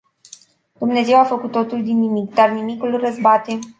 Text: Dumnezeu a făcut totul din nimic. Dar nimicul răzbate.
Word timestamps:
Dumnezeu 0.77 1.19
a 1.19 1.23
făcut 1.23 1.51
totul 1.51 1.83
din 1.83 1.99
nimic. 1.99 2.33
Dar 2.33 2.49
nimicul 2.49 2.97
răzbate. 2.99 3.59